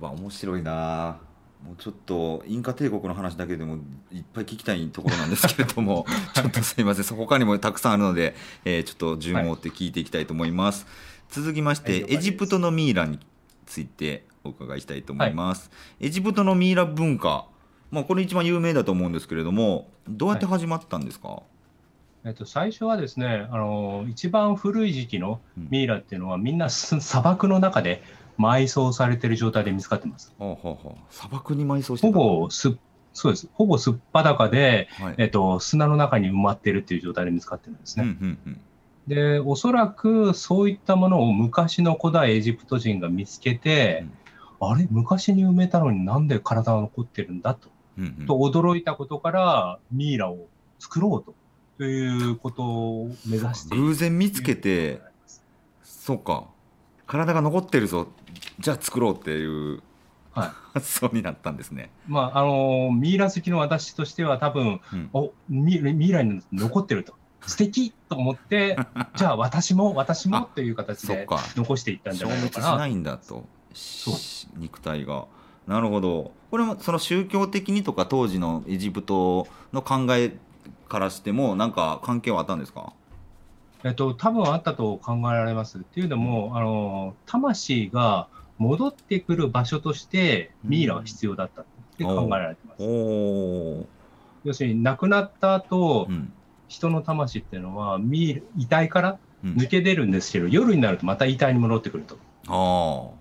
[0.00, 1.18] わ面白いな
[1.66, 3.78] もうちょっとインカ帝国の話だけでも
[4.12, 7.04] いっぱい聞きたいところなんですけれども ちょっとすいません。
[7.04, 13.18] そ他にもたくさんあるので、えー、ちょっと順を追って聞いていきたいと思います、はい、続きまして、エジプトのミイラに
[13.66, 17.46] ついてお伺いしたいと思います、はい、エジプトのミイラ文化
[17.90, 21.42] まあ、これ一番有名だと思うんですけれどもどうやって始まったんですか、はい
[22.26, 28.02] えっと、最初はですねあの一番古い時期のミイラっていうのは、うん、みんな砂漠の中で
[28.38, 30.34] 埋葬されてる状態で見つかってます。
[30.38, 32.76] ほうほうほう砂漠に埋葬してほぼす
[33.12, 33.48] そうです。
[33.54, 38.04] ほぼすっぱだかで、はい、えっと、砂の中に埋まってるっていう状態で見つかってるんですね。
[38.04, 38.60] うんうんうん
[39.06, 44.04] で、おそらくそういったものを昔の古代エジプト人が見つけて、
[44.60, 44.88] うん、あれ？
[44.90, 50.48] 昔に埋めたのになんで体が残ってるんだと、うんうん、と驚いたことから、ミイラを
[50.80, 51.34] 作ろうと。
[51.78, 55.00] ということを目指して偶然見つけて、
[55.84, 56.48] そうか。
[57.06, 58.08] 体が残ってるぞ。
[58.58, 59.82] じゃあ作ろうっていう
[60.74, 61.90] 発想になったんですね。
[62.06, 67.14] まあ、あのミイラ好きの私としては多分、うん、おミミイラに残ってると。
[67.46, 68.76] 素敵と思って
[69.14, 72.50] じゃあ私も私もという形で残していったんじゃないかな。
[72.50, 73.44] 消滅しないんだと。
[74.56, 75.26] 肉体が。
[75.66, 76.32] なるほど。
[76.50, 80.36] これもその宗教的にとか当時のエジプトの考え
[80.88, 82.92] からしても何か関係はあったんですか？
[83.86, 85.78] えっと、多分あったと考えられます。
[85.78, 88.26] っていうのも、あの、魂が
[88.58, 91.64] 戻ってくる場所としてミイラは必要だったっ
[91.96, 92.82] て考えられてます。
[94.44, 96.32] 要するに、亡くなった後、うん、
[96.66, 103.14] 人の魂っていうのは、ミイ遺体から抜け出るんですけど、うん、夜になるとまた遺体に戻ってくると。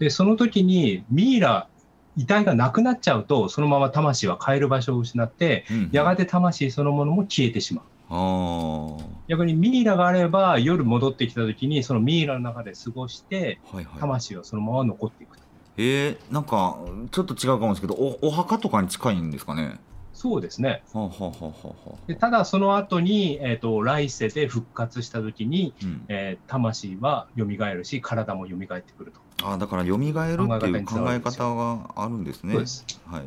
[0.00, 1.68] で、その時にミイラ、
[2.16, 7.84] 遺体がなくなっちゃうと、そのまま魂は帰る場所を失って、うんやがて魂そのものも消えてしまう。
[8.08, 15.42] 逆にミイラがあれば夜戻ってきた時にそのミイラの中で過ごして、はいはい、魂はそのまま残っていくと。
[15.76, 16.78] えー、なんか
[17.10, 19.78] ちょっと違うかもしれないですけどおお墓とかに近いんですかね？
[20.14, 20.82] そうですね。
[20.94, 21.52] はあはあは
[21.88, 28.66] あ、でただその後に、えーと、来世で復活した時に、うん、えー、魂は蘇るし体も蘇って
[28.96, 29.20] くると。
[29.46, 32.54] あだから蘇るっていう考え方があるんですね。
[32.54, 32.64] はい、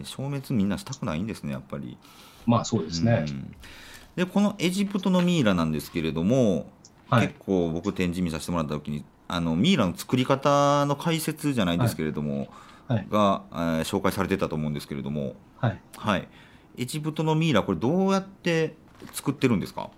[0.06, 1.98] 消滅みんなしたくないんですねやっぱり。
[2.48, 3.26] まあそうですね。
[3.28, 3.56] うん
[4.20, 6.70] でこのエジプトのミイラなんですけれども、
[7.10, 12.50] はい、結構僕展示見させてもらった時にあのミイラの作り方の解説じゃないですけれども、
[12.90, 16.28] はい、が、えー、紹介されてたと思うんですけれども、はい、はい、
[16.78, 18.76] エジプトのミイラこれどうやって
[19.14, 19.90] 作ってるんですか？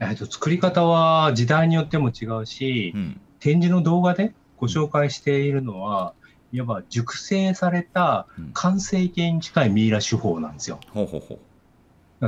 [0.00, 6.14] えーと、作り方は時代によっても違うし、うん、展示の動画でご紹介しているのは、
[6.50, 10.80] いわば熟成された完成形に近いミイラ手法なんですよ。
[10.92, 11.38] ほうほうほう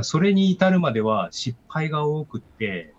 [0.01, 2.93] それに至るまでは失敗が多くって、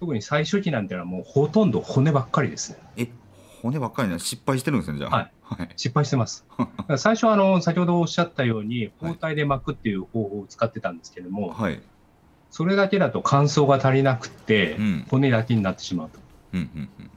[0.00, 2.78] 特に最初期なんてのはもうほとんど骨ばっかりですね。
[2.96, 3.08] え、
[3.62, 5.30] 骨ばっかりな失敗してるんですね、じゃあ。
[5.42, 5.68] はい。
[5.76, 6.44] 失敗してます。
[6.98, 11.80] 最初はあの、先ほどおっしゃったように、包帯で巻くっていう方法を使ってたんですけども、はい、
[12.50, 16.18] それだけだと乾燥が足りなくて、うん、骨だけになってしまうと。
[16.52, 17.10] うんうんうん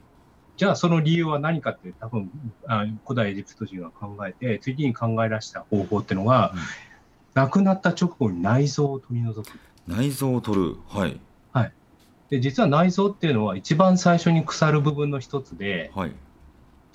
[0.58, 2.32] じゃあその理由は何かって多分
[2.65, 6.60] あ古代エジプト人が考えて次に考え出した方法っていうのが、うん、
[7.36, 9.60] 亡くなった直後に内臓を取り除く。
[9.88, 10.78] 内臓を取る。
[10.88, 11.19] はい。
[11.52, 11.74] はい。
[12.30, 16.13] で、実は内臓っていうのは一番最初に腐る部分の一つで、はい。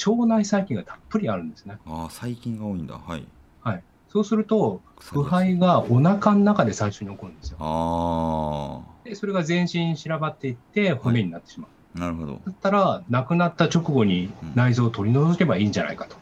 [0.06, 1.76] 腸内細菌がたっぷりあるんですね。
[1.86, 2.94] ああ、細菌が多いんだ。
[2.94, 3.26] はい。
[3.60, 3.82] はい。
[4.08, 7.58] そうすると、腐敗がお腹の中で最初に起こるんですよ。
[7.60, 9.04] ああ。
[9.04, 12.00] で、それが全身に散らばっていって骨になってしまう。
[12.00, 12.40] はい、なるほど。
[12.46, 16.16] だったら、亡くなった直後に内臓を取り除けばいいんじゃないかと。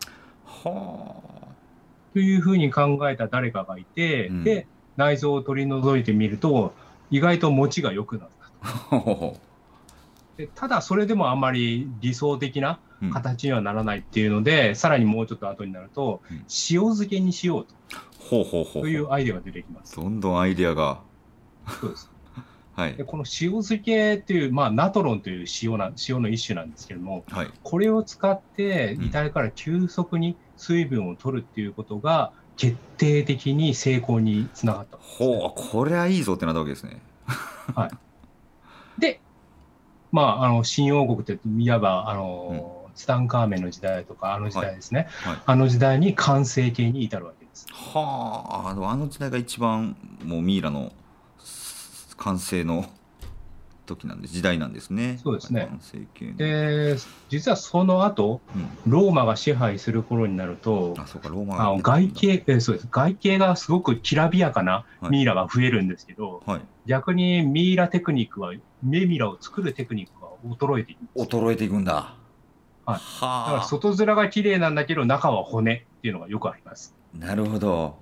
[0.66, 1.27] うん、はあ。
[2.18, 6.74] というふうに考えた誰かがいて、うん、で、内臓を取り除いてみると、
[7.12, 8.28] 意外と持ちが良くなっ
[8.90, 9.36] たと。
[10.36, 12.80] でただ、それでもあまり理想的な
[13.12, 16.46] 形にはならないっていうので、うん、さらにもうちょっと後になると、うん、塩
[16.80, 17.74] 漬けにしようと。
[18.18, 19.94] ほうほうほうというアイデアが出てきます。
[19.94, 21.00] どんどんアイデアが。
[21.80, 22.10] そうです。
[22.78, 37.00] はい、でこの塩漬けっていう、まあ、ナトロンという塩な塩の一種なんですけども、はい、これを使って遺体から急速に水分を取るっていうことが決定的に成功につながった、ね、ほうこれはいいぞってなったわけですね。
[37.74, 39.20] はい、で、
[40.12, 45.32] まあ、あの新王国っていわばあの、うん、ツタンカーメンの時代とかあの時代ですね、はい。
[45.32, 47.66] はい、あの時代に完成形に至るわけです。
[47.72, 50.92] はああの時代が一番もうミイラの
[52.18, 52.84] 完成の
[53.86, 55.18] 時なんです時代なんですね。
[55.22, 56.96] そうですね完成形ので、
[57.30, 62.88] 実はその後、うんローマが支配する頃になると、あそうかローマあの外形、えーそうです。
[62.90, 68.52] 外形がすごくきらびやかなはいミイラが増えるんですけど、はい逆にミイラテクニックは、
[68.82, 71.00] ミイラを作るテクニックが衰えていく。
[71.16, 71.94] 衰えていくんだ。
[71.94, 72.18] はい
[72.86, 73.66] だからはあ。
[73.66, 76.94] 外面が綺麗なんだけど、中は骨っていうのがよくあります。
[77.14, 77.96] なるほど。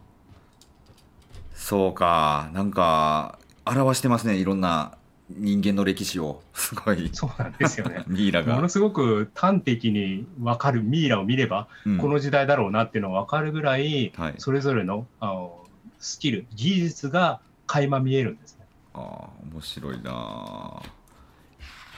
[1.55, 2.51] そうか。
[2.53, 4.37] なんか、表してますね。
[4.37, 4.97] いろんな
[5.29, 6.43] 人間の歴史を。
[6.55, 7.11] すごい。。
[7.13, 8.69] そうなんですよね ミイラがもの。
[8.69, 14.35] すごく端的に分かるミイラを見れば、うんこの時代だろうなっていうのが分かるぐらい、はい。
[14.39, 15.65] それぞれのあの
[15.99, 18.67] スキル、技術が垣間見えるんですね。
[18.95, 20.83] ああ、面白いなあ。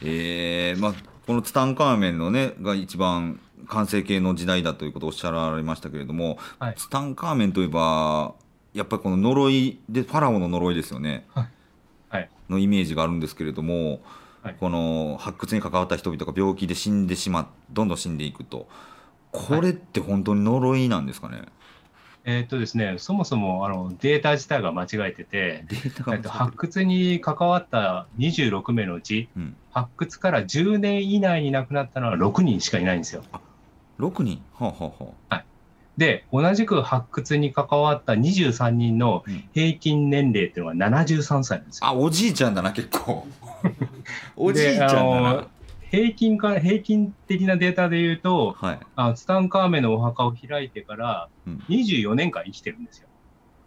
[0.01, 0.95] ええまあ、
[1.27, 8.35] このツタンカーメンのね、が一番完成形の時代だということをおっしゃられましたけれども、はいツタンカーメンといえば、
[8.73, 11.27] やっぱりこの呪いで、ファラオの呪いですよね。
[11.35, 11.53] はいはい
[12.49, 14.01] のイメージがあるんですけれども、
[14.43, 14.57] はい。
[14.59, 18.69] この発掘に関わった人々が病気で死んでしまっどんどん死んでいくと。
[19.33, 21.43] これって本当に呪いなんですかね、
[22.25, 25.65] えーっとですね、そもそもあのデータ自体が間違えてて、
[26.13, 33.23] えっと、発掘に関わった26名のうち、うん、発掘から10年以内に亡くなったのは6人しかいないんですよ。
[33.99, 34.43] 6人？
[34.55, 35.45] はあ、はあはあ、
[35.99, 41.89] で、同じく発掘に関わった23人のうん平均年齢っていうのは73歳なんですよ。
[41.89, 43.27] あ、おじいちゃんだな、結構。
[44.37, 45.49] おじいちゃんだなの。
[45.91, 48.79] 平均か、平均的なデータで言うと、はい。
[48.95, 53.09] あツタンカーメンのお墓を開いてからうん24年間生きてるんですよ。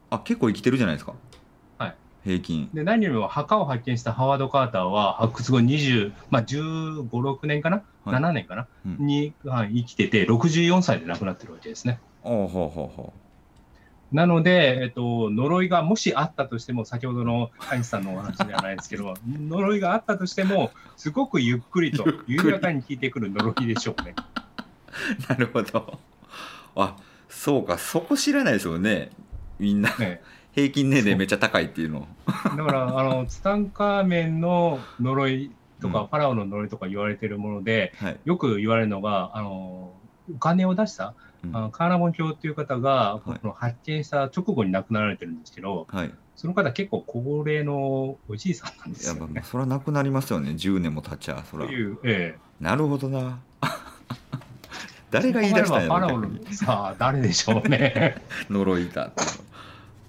[0.09, 1.13] あ、結構生きてるじゃないですか。
[1.79, 1.95] はい。
[2.23, 2.69] 平均。
[2.73, 11.99] で、何よりも墓を発見したハワード・カーターは発掘後20、まあ15、6年かな、はい ?7 年かな、うんに、はい生きてて、64歳で亡くなってるわけですね。
[12.21, 13.13] ほうほうほ
[14.11, 24.13] なので、えっと、呪いがもしあったとしても、先ほどのカインさんのお話ではないですけど、 呪いがあったとしても、すごくゆっくりと、緩やかに効いてくる呪いでしょうね。
[24.17, 25.29] う。
[25.29, 25.99] なるほど。
[26.75, 26.97] あ、
[27.29, 29.11] そうか、そこ知らないですよね。
[29.59, 30.21] みんな、ね
[30.53, 32.05] 平均年齢めっちゃ高いっていうの。
[32.27, 38.19] だから、あの、ツタンカーメンの呪いとか、うんファラオの呪いとか言われてるもので、はい。
[38.25, 39.93] よく言われるのが、あの、
[40.29, 46.13] お金を出した、うんあのカーナモン教っていう方が、はいこの発見した直後に亡くなられてるんですけど、はい。
[46.35, 49.41] その方結構高齢のおじいさんなんですよね。
[49.45, 50.51] それはなくなりますよね。
[50.51, 51.65] 10年も経っちゃ、そら。
[51.65, 52.37] ええ。
[52.59, 53.39] なるほどな。
[55.11, 58.15] 誰が言い出したんやファラオさあ、誰でしょうね。
[58.49, 59.11] 呪いだ。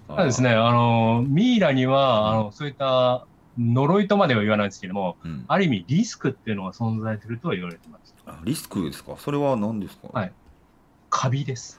[0.08, 3.26] そうですね、あの、ミイラには、あの、そういった
[3.58, 5.44] 呪いとまでは言わないですけども、うん。
[5.48, 8.14] ある意味リスクっていうのが存在するとは言われてます。
[8.26, 9.16] あリスクですか？
[9.18, 10.08] それは何ですか？
[10.12, 10.32] はい
[11.12, 11.78] カビです。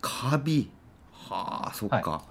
[0.00, 0.70] カビ。
[1.10, 2.22] はあ、そっか。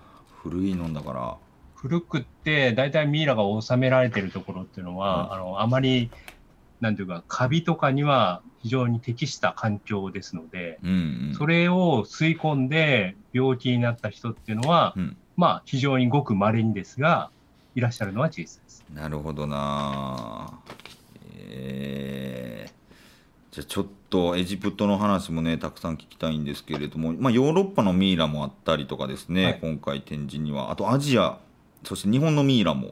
[0.41, 1.37] 古いのだから。
[1.75, 6.09] 古くって、大体ミイラが収められてるところっていうのは、はいあの、あまり、
[6.79, 10.93] なんていうか、カビとかには非常に適した環境ですので、うん、う
[11.31, 11.35] ん。
[11.37, 15.17] それを吸い込んで病気になった人っていうのは、うん。
[15.35, 17.29] まあ、非常にごく稀にですが、
[17.75, 18.85] いらっしゃるのは事実です。
[18.93, 20.61] なるほどな
[21.49, 22.76] えー、
[23.57, 29.59] じゃあちょっとエジプトの話もねたくさん聞きたいんですけれども、まあ、ヨーロッパのミイラもあったりとかですね、はい。
[29.59, 30.69] 今回展示には。
[30.69, 31.39] あとアジア
[31.83, 32.91] そして日本のミイラも、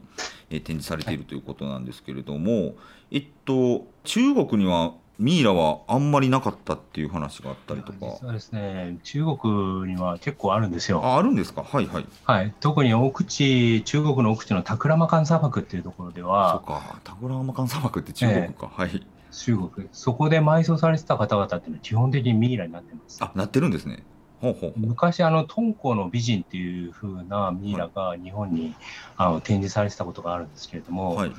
[0.49, 2.73] えー展示されているということなんですけれども、
[3.11, 7.99] えっと中国にはミイラはあんまりなかったっていう話があったりとか。
[8.19, 10.99] 実はですね、中国には結構あるんですよ。
[11.05, 11.61] ああるんですか？
[11.61, 12.05] はいはい。
[12.23, 12.53] はい。
[12.59, 16.99] 特に奥地、中国の奥地のタクラマカン砂漠っていうところでそうは、か。
[17.03, 23.23] タゴラーマカン砂漠って中国か、はい中国、そこで埋葬されてた方々っていうのは基本的にミイラになってます。
[23.23, 24.03] あなってるんですね。
[24.41, 24.73] ほうほう。
[24.77, 28.73] 昔、あの、敦煌の美人っていう風なミイラが日本に
[29.17, 31.31] あの展示されてたことがあるんですけれども、はい。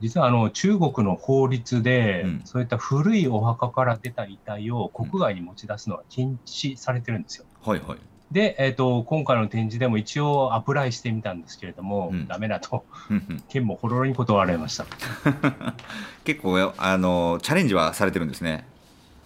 [0.00, 2.42] 実はあの中国の法律で、うん。
[2.44, 7.46] そういった古いお墓から出た遺体を国外に持ち出すのは禁止されてるんですよ。
[7.62, 7.98] はいはい
[8.30, 14.86] で、えっ、と、今回の展示でも一応アプライしてみたんですけれども、うんダメだと、うんうん県もほろろに断られました。
[16.24, 18.66] 結構やあのチャレンジはされてるんですね。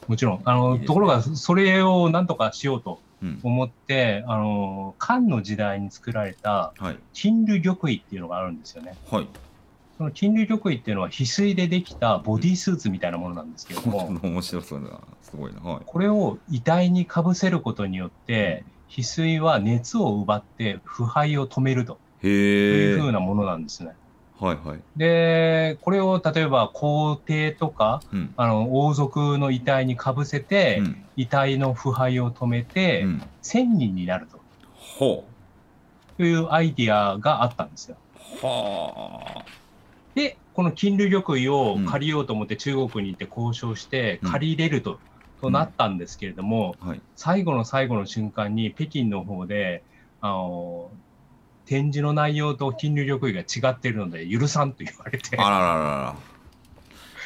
[0.06, 0.40] もちろん。
[0.44, 8.96] あの、ねところが、それをなんとかしようとうん、思って、あの、漢の時代に作られたはい金龍玉衣っていうのがあるんですよね。
[9.10, 9.28] はい。
[9.96, 15.00] その金龍玉衣っていうのは翡翠でできたボディースーツみたいなものなんですけれども、 面白そうだな。
[15.22, 15.60] すごいな。
[15.60, 15.82] はい。
[15.86, 21.98] これを遺体にかぶせることによって、翡翠は熱を奪って腐敗を止めると。
[22.24, 23.92] いうふうはいなものなんですね。
[24.38, 24.58] はい。
[24.98, 28.34] で、これを例えば皇帝とか、うん。
[28.36, 31.04] あの王族の遺体にかぶせて、うん。
[31.16, 33.22] 遺体の腐敗を止めて、うん。
[33.40, 34.26] 千人になる
[34.98, 35.24] ほ
[36.16, 37.96] というアイディアがあったんですよ。
[38.42, 38.46] う。
[38.46, 39.44] はあ。
[40.14, 44.98] で、この金龍玉位を借りようと思って中国に行って交渉して借りれると,、
[45.42, 49.82] となったんですけれども、はい、最後の最後の瞬間に北京の方で、
[50.20, 50.88] あの
[51.66, 55.36] 展示の内容と金龍玉位が違っているので許さんと言われて。
[55.36, 56.14] あららら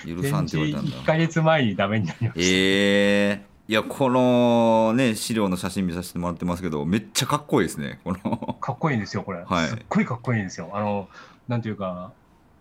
[0.07, 0.23] ら。
[0.23, 0.97] 許さんって言われたんだ。
[0.97, 2.41] 1か月前にダメになりました。
[2.41, 3.71] ええー。
[3.71, 8.57] いやこのね資料の写真見させてもらってますけどめっちゃかっこいいですねこの。
[8.61, 10.71] かっこいいんですよこれ、はい、すっごいかっこいいんですよ。
[10.73, 11.09] あの
[11.49, 12.12] なんていうか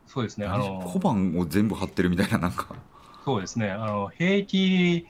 [0.07, 2.75] そうですねあの小判を全部貼ってるみたいななんか。
[3.23, 3.71] そうですね。
[3.71, 5.07] あの兵役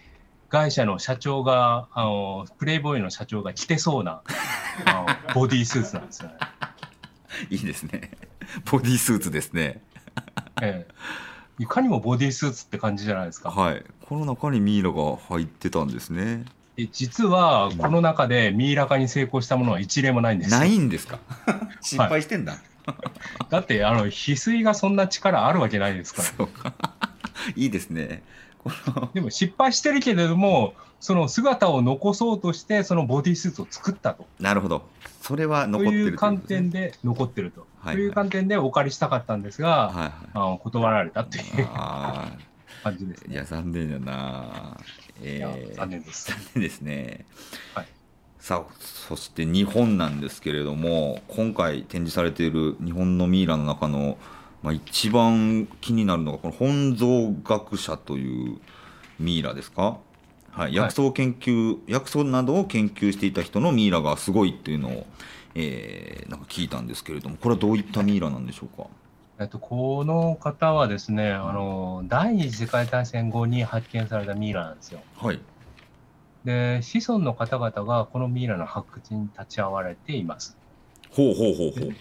[0.50, 4.22] 会社の社長があのプレイボーイの社長が着てそうな
[4.86, 6.36] あのボディースーツなんですよね
[7.50, 8.12] いいですね
[8.70, 9.82] ボディースーツですね
[10.62, 10.94] ええ
[11.58, 13.50] いかにもボディースーツって感じじゃないですか。
[13.50, 13.84] はい。
[14.06, 16.44] この中にミイラが入ってたんですね。
[16.78, 21.20] え実は、この中でミイラ化に成功したものは一例もないんですないんですか？
[21.80, 22.58] 失敗してんだ。
[22.86, 22.96] はい、
[23.50, 26.28] だって、あの、翡翠がそんな力あるわけないですから。
[26.28, 26.74] そうか。
[27.56, 28.22] いいですね。
[29.14, 34.26] でも失敗してるけれども、その姿を残そうとして、そのボディスーツを作ったと。
[34.40, 34.88] なるほど。
[35.22, 37.68] それは残ってるという観点で残ってると。
[37.84, 41.68] という観点でお借りしたかったんですが、はいはい、あの断られたという
[42.84, 44.78] 感じです、ね、いや、残念だな。
[45.22, 46.32] えー、残念です。
[46.32, 47.26] 残念ですね。
[47.76, 47.88] はい。
[48.40, 54.18] さあ、そして日本なんですけれども、今回展示されている日本のミイラの中の、
[54.66, 57.06] まあ、一番気になるのが、この本草
[57.48, 58.60] 学者という
[59.20, 60.00] ミイラですか？
[60.50, 65.06] はい、薬草研究、はい、薬草などを研究していた人のミイラがすごいっていうのを、
[65.54, 68.88] えー、なんか聞いたんですけれども、これはどういったミイラなんでしょうか？
[69.40, 75.02] えっと、この方はですね、あの第二次世界大戦後に発見されたミイラなんですよ。
[75.18, 75.40] はい。
[76.44, 80.58] で、子孫の方々がこのミイラの発掘に立ち会われています。
[81.12, 81.96] ほうほうほうほう。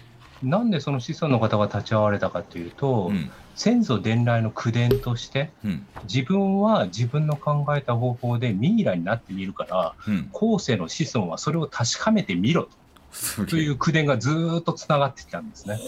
[0.44, 12.70] なんでその子孫の方が立ち会われたかというと、うん、先祖伝来の口伝として、うん、自分は自分の考えた方法でミイラになってみるから、うん、後世の子孫はそれを確かめてみろと。
[13.46, 15.78] という口伝がずっとつながってきたんですね。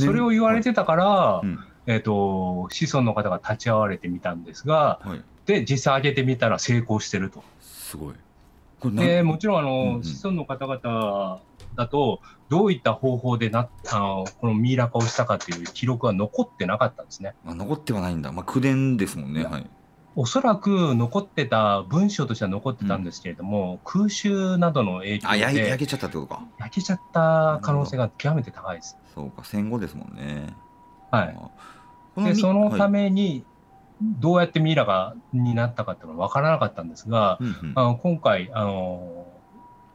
[0.00, 1.48] それを言われてたから、はい、
[1.86, 7.44] えーと、子孫の方が立ち会われてみたんですが、はい、で実際上げてみたら成功してると。
[7.60, 8.14] すごい
[8.84, 11.40] でもちろんあの、うんうん、子孫の方々
[11.76, 17.34] だと、どういった方法でなあのこのミイラ化をしたかという記録は残ってなかったんですね。
[17.46, 19.44] あ残ってはないんだ、まあ、口伝ですもんね。
[19.44, 19.66] はい、
[20.16, 26.42] おそらく残ってた、文章としては残ってたんですけれども、うん、空襲などの影響であ焼けちゃったってことか。
[26.58, 28.96] 焼けちゃった可能性が極めて高いです。
[29.14, 30.54] そうか、戦後ですもんね。
[31.10, 32.24] はい。
[32.24, 33.44] で、そのために、
[34.02, 39.26] どうやってミイラがになったかっていうのは分からなかったんですが、うんうん、あの今回あの、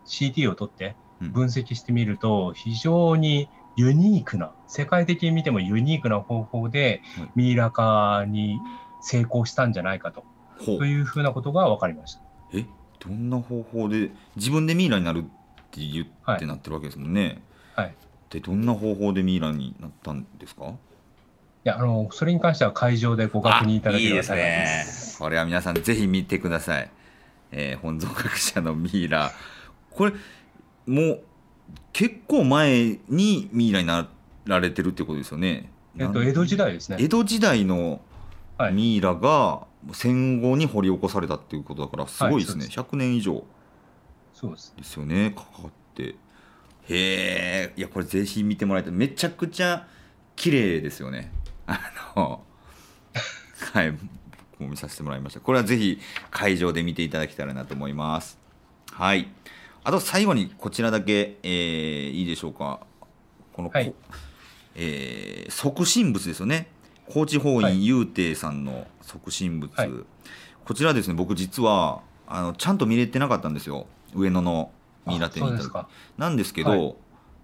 [0.06, 7.02] CT を取って、分析してみると、非常にユニークな、世界的に見てもユニークな方法で
[7.36, 8.60] ミイラ化に
[9.02, 10.24] 成功したんじゃないかと、
[10.66, 12.22] というふうなことが分かりました。
[12.54, 12.66] え？
[13.00, 15.22] どんな方法で自分でミイラになるっ
[15.72, 17.42] て言ってなってるわけですもんね。
[17.76, 17.96] はい。
[18.30, 20.66] でどんな方法でミイラになったんですか？
[20.68, 20.74] い
[21.66, 25.18] やあのそれに関しては会場でご確認いただければ幸いです。
[25.18, 26.92] これは皆さんぜひ見てください。
[27.52, 29.32] えー、本草学者のミイラ。
[29.90, 30.14] これ
[30.86, 31.24] もう
[31.92, 34.08] 結構前にミイラにな
[34.46, 35.72] られてるってことですよね。
[35.98, 36.98] えっと、江戸時代ですね。
[37.00, 38.00] 江戸時代の
[38.72, 43.44] ミイラが戦後に掘り起こされたっていうことだからすごいですね、はい、100年以上。
[44.36, 44.76] そうです。
[44.78, 45.32] ですよね。
[45.32, 46.04] かかって。
[46.04, 46.14] へ
[46.90, 48.94] えいやこれぜひ見てもらいたい。
[48.94, 49.88] めちゃくちゃ
[50.36, 51.32] 綺麗ですよね
[51.68, 51.80] あ
[52.16, 52.44] の
[53.74, 53.98] はいも
[54.62, 55.40] う見させてもらいました。
[55.40, 56.00] これはぜひ
[56.32, 58.40] 会場で見ていただけたらなと思います。
[58.92, 59.28] はい。
[59.84, 62.80] あと最後にこちらだけ、えー、いいでしょうか。
[63.54, 63.94] この、はい、
[64.76, 66.68] えー、即身仏ですよね。
[67.08, 69.92] 高知法院雄亭さんの即身仏、はい、
[70.66, 73.86] こちらですね、僕実はあのちゃんと見れてなかったんですよ。
[74.16, 74.72] 上野の
[75.06, 75.86] ミイラ店に行った時。
[76.18, 76.96] なんですけど、はい、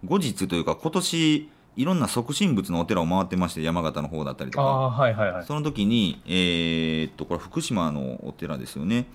[0.06, 9.08] 後日というか今年いろんな即身仏のお寺を回ってまして山形の方だったりとか、はいはいはい、その時にえー、っとこれ福島のお寺ですよね。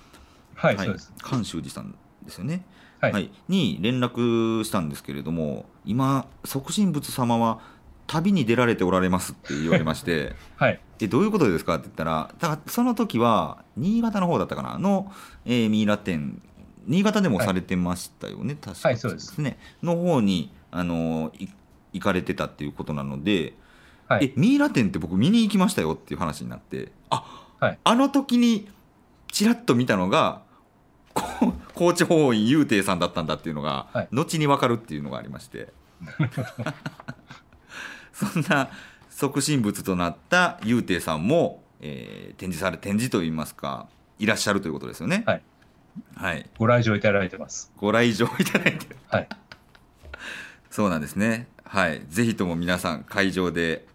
[0.54, 1.12] はい、はい、そうです。
[1.18, 1.94] 寛宗寺さん
[2.24, 2.64] ですよね。
[3.00, 7.60] はい、はい、に連絡したんですけれども今即身仏様は
[8.06, 14.78] 旅に出られておられますって言われまして、 はい、でどういうことですかって言ったらだからその時は新潟の方だったかな？
[14.78, 15.12] の、
[15.44, 16.40] えー、ミイラ店
[16.86, 18.92] 新潟でもされてましたよね、はい、確か。
[18.92, 19.38] にそうです。
[19.38, 19.58] ね。
[19.82, 21.32] の方にあの
[21.98, 23.54] 行かれてたっていうことなので、
[24.08, 27.24] はい、えミイラ店って僕見に行きましたよっていう話になってあ、
[27.58, 28.68] はい、あの時に
[29.28, 30.42] ちらっと見たのが
[31.74, 35.72] 高知法院雄亭さんだったんだっていうのが、はい、後に分かるっていうのがありまして
[38.12, 38.70] そんな
[39.10, 43.88] 促進物となった雄亭さんも、えー、展示され展示といいますか
[44.18, 45.22] いらっしゃるということですよね。
[45.26, 45.42] はい。
[46.14, 46.48] はい。
[46.58, 47.72] ご来場いただいてます。
[47.76, 48.96] ご来場いただいてる。
[49.08, 49.28] はい。
[50.70, 51.48] そうなんですね。
[51.66, 52.02] はい。
[52.08, 53.86] ぜひとも皆さん会場で、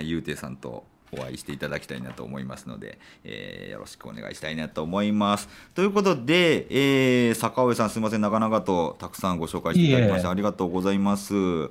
[0.00, 5.48] ゆうていさんとお会いしていただきたいなと思いますので、えー、よろしくお願いしたいなと思います。
[5.74, 11.70] ということで、えー、坂上さんすみません、なかなかとたくさんご紹介していただきましてありがとうございます。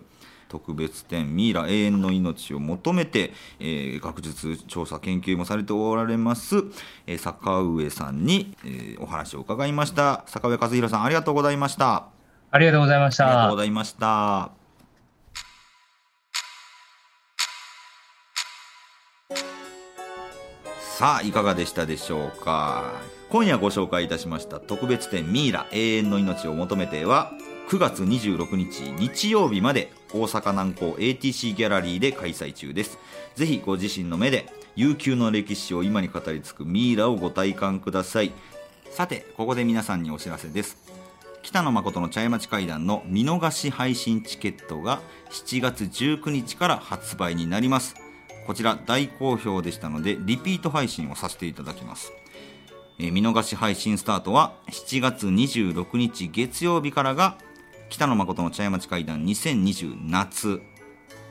[0.50, 6.64] 特別展ミイラ永遠の命を求めて、えー、学術調査研究もされておられます、
[7.06, 12.08] えー、坂上さんに、えー、お話を伺いました坂上和弘さんありがとうございました
[12.52, 14.59] ありがとうございましたありがとうございました
[21.00, 22.92] さあいかがでしたでしょうか？
[23.30, 27.32] 今夜ご紹介いたしました特別展ミイラ永遠の命を求めては
[27.70, 33.00] 9月26日日曜日まで大阪南港 ATC ギャラリーで開催中です。
[33.36, 38.34] ぜひご自身の目で悠久の歴史を今に語り継ぐミイラをご体感ください。
[38.92, 40.76] さてここで皆さんにお知らせです。
[41.44, 47.96] 北野誠の茶屋町会談の見逃し配信チケットが7月19日から発売になります。
[48.46, 52.12] こちら大好評でしたのでリピート配信をさせていただきます。
[53.00, 57.38] え見逃し配信スタートは7月26日月曜日からが
[57.90, 60.62] 北野誠の茶屋町会談2020夏。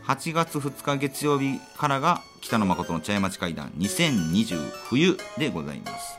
[0.05, 6.19] 8月2日月曜日からが北野誠の茶屋町会談2020冬でございます。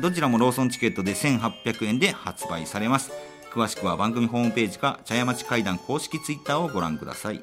[0.00, 3.10] どちらもローソンチケットで1800円で発売されます。
[3.50, 7.42] 詳しくは番組ホームページか茶屋町会談公式ツイッターをご覧ください。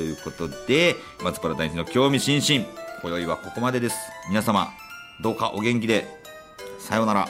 [0.00, 2.66] ということで松原大臣の興味津々。
[3.02, 3.96] 今宵はここまでです。
[4.30, 4.70] 皆様
[5.20, 6.06] どうかお元気で。
[6.78, 7.28] さようなら。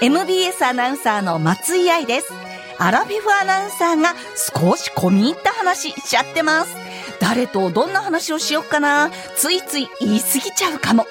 [0.00, 2.32] MBS アナウンサーの松井愛です。
[2.78, 6.76] アラフィフアナウンサーが少し込み入った話しちゃってます。
[7.20, 11.06] 誰とどんな話をしよっかなついつい言い過ぎちゃうかも。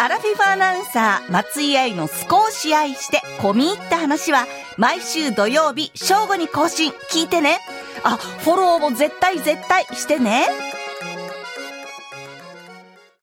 [0.00, 7.58] アラフィフアナウンサー松井愛の少し愛して込み入った話は毎週土曜日正午に更新聞いてね。
[8.04, 10.46] あ、フォローも絶対絶対してね。